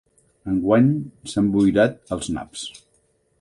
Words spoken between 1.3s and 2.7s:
s'han boirat els naps.